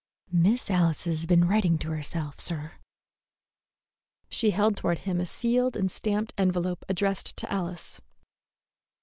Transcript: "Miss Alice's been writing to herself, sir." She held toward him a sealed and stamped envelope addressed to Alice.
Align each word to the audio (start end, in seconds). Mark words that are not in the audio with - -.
"Miss 0.33 0.71
Alice's 0.71 1.27
been 1.27 1.47
writing 1.47 1.77
to 1.77 1.91
herself, 1.91 2.39
sir." 2.39 2.71
She 4.29 4.49
held 4.49 4.75
toward 4.75 4.97
him 5.05 5.19
a 5.21 5.27
sealed 5.27 5.77
and 5.77 5.91
stamped 5.91 6.33
envelope 6.39 6.83
addressed 6.89 7.37
to 7.37 7.51
Alice. 7.53 8.01